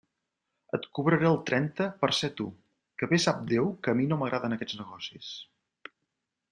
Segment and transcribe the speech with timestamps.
[0.77, 2.49] Et cobraré el trenta per ser tu...,
[3.03, 5.33] que bé sap Déu que a mi no m'agraden aquests negocis.